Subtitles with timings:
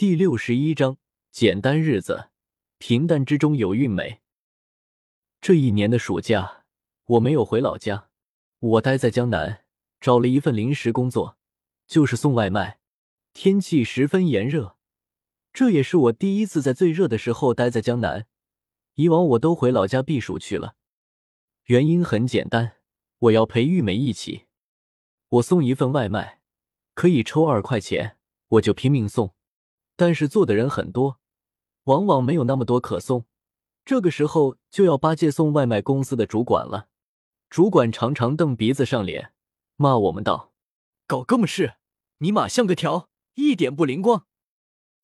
[0.00, 0.96] 第六十一章：
[1.30, 2.30] 简单日子，
[2.78, 4.22] 平淡之中有韵美。
[5.42, 6.64] 这一年的暑假，
[7.04, 8.08] 我没有回老家，
[8.60, 9.66] 我待在江南，
[10.00, 11.36] 找了一份临时工作，
[11.86, 12.80] 就是送外卖。
[13.34, 14.78] 天气十分炎热，
[15.52, 18.26] 这也是我第一次在最热的时候待在江南。
[18.94, 20.76] 以往我都回老家避暑去了。
[21.64, 22.76] 原因很简单，
[23.18, 24.46] 我要陪玉梅一起。
[25.28, 26.40] 我送一份外卖，
[26.94, 28.16] 可以抽二块钱，
[28.48, 29.34] 我就拼命送。
[30.00, 31.20] 但是做的人很多，
[31.84, 33.26] 往往没有那么多可送。
[33.84, 36.88] 这个时候就要八戒送外卖公司的主管了。
[37.50, 39.34] 主管常常瞪鼻子上脸，
[39.76, 40.54] 骂我们道
[41.06, 41.74] ：“搞哥们事，
[42.16, 44.24] 你妈像个条，一点不灵光。”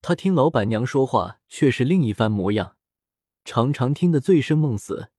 [0.00, 2.74] 他听老板娘说话却是另一番模样，
[3.44, 5.10] 常常听得醉生梦死，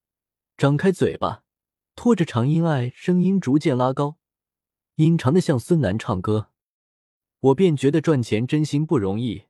[0.58, 1.44] 张开嘴巴，
[1.96, 4.18] 拖着长音爱，声音逐渐拉高，
[4.96, 6.50] 阴长的像孙楠唱歌。
[7.42, 9.44] 我便觉得赚钱真心不容易。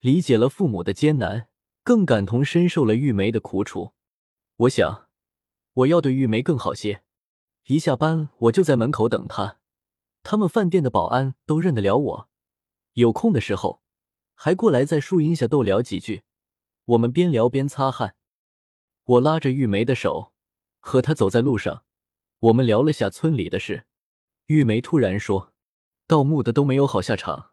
[0.00, 1.48] 理解了父母的艰难，
[1.82, 3.92] 更感同身受了玉梅的苦楚。
[4.56, 5.08] 我想，
[5.74, 7.02] 我要对玉梅更好些。
[7.66, 9.58] 一下班，我就在门口等她。
[10.22, 12.28] 他们饭店的保安都认得了我，
[12.94, 13.82] 有空的时候
[14.34, 16.22] 还过来在树荫下逗聊几句。
[16.86, 18.16] 我们边聊边擦汗。
[19.04, 20.32] 我拉着玉梅的手，
[20.78, 21.84] 和她走在路上。
[22.38, 23.84] 我们聊了下村里的事。
[24.46, 25.52] 玉梅突然说
[26.08, 27.50] ：“盗墓的都没有好下场。”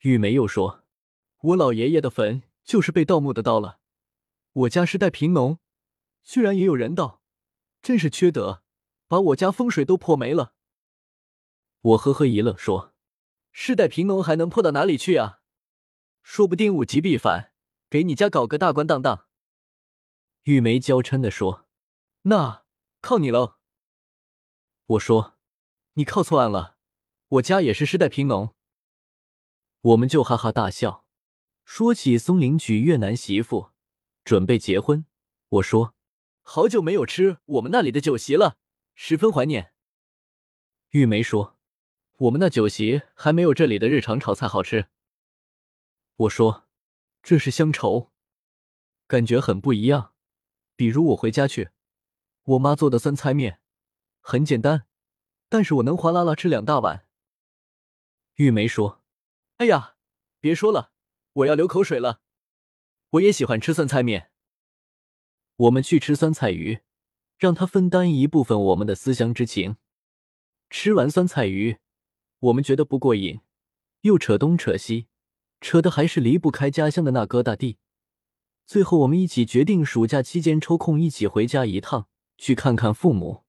[0.00, 0.79] 玉梅又说。
[1.42, 3.80] 我老爷爷的坟就是被盗墓的盗了，
[4.52, 5.58] 我家世代贫农，
[6.22, 7.22] 居然也有人盗，
[7.80, 8.62] 真是缺德，
[9.08, 10.52] 把我家风水都破没了。
[11.80, 12.92] 我呵呵一乐说
[13.52, 15.40] ：“世代贫农还能破到哪里去啊？
[16.22, 17.54] 说不定物极必反，
[17.88, 19.26] 给你家搞个大官当当。”
[20.44, 21.66] 玉梅娇嗔的说
[22.22, 22.64] ：“那
[23.00, 23.54] 靠你喽。”
[24.84, 25.38] 我说
[25.94, 26.76] ：“你靠错岸了，
[27.28, 28.54] 我家也是世代贫农。”
[29.80, 31.06] 我们就哈哈大笑。
[31.72, 33.70] 说起松林娶越南媳妇，
[34.24, 35.06] 准备结婚，
[35.48, 35.94] 我说
[36.42, 38.58] 好久没有吃我们那里的酒席了，
[38.96, 39.72] 十分怀念。
[40.88, 41.56] 玉梅说，
[42.16, 44.88] 我们那酒席还没有这里的日常炒菜好吃。
[46.16, 46.66] 我说，
[47.22, 48.10] 这是乡愁，
[49.06, 50.12] 感觉很不一样。
[50.74, 51.70] 比如我回家去，
[52.42, 53.60] 我妈做的酸菜面
[54.18, 54.88] 很简单，
[55.48, 57.06] 但是我能哗啦啦吃两大碗。
[58.34, 59.04] 玉梅说，
[59.58, 59.94] 哎呀，
[60.40, 60.89] 别说了。
[61.34, 62.20] 我要流口水了，
[63.10, 64.30] 我也喜欢吃酸菜面。
[65.56, 66.80] 我们去吃酸菜鱼，
[67.38, 69.76] 让他分担一部分我们的思乡之情。
[70.68, 71.78] 吃完酸菜鱼，
[72.38, 73.40] 我们觉得不过瘾，
[74.00, 75.06] 又扯东扯西，
[75.60, 77.78] 扯的还是离不开家乡的那疙瘩地。
[78.66, 82.08] 最后，我们一起决定暑假期间抽空一起回家一趟，
[82.38, 83.44] 去看看父母。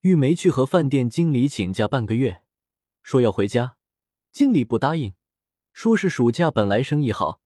[0.00, 2.42] 玉梅去和饭店经理请假半个月，
[3.02, 3.76] 说要回家，
[4.32, 5.14] 经理不答应。
[5.72, 7.40] 说是暑假本来生意好，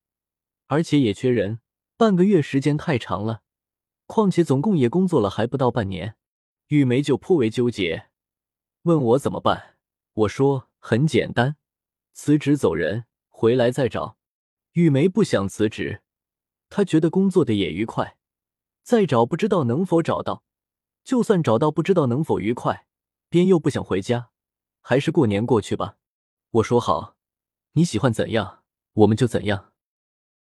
[0.67, 1.61] 而且也缺人，
[1.97, 3.43] 半个月时间太长了。
[4.07, 6.17] 况且总共也工作了还不到半年，
[6.69, 8.11] 玉梅就颇为纠结，
[8.83, 9.77] 问我怎么办。
[10.13, 11.57] 我说很简单，
[12.13, 14.19] 辞职走人，回来再找。
[14.73, 16.03] 玉梅不想辞职，
[16.69, 18.19] 她觉得工作的也愉快，
[18.83, 20.43] 再找不知道能否找到，
[21.05, 22.87] 就算找到不知道能否愉快，
[23.29, 24.31] 边又不想回家，
[24.81, 25.97] 还是过年过去吧。
[26.51, 27.14] 我说好。
[27.77, 28.61] 你喜欢怎样，
[28.93, 29.74] 我们就怎样。